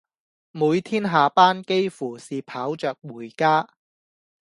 [0.49, 3.69] 每天下班幾乎是跑著回家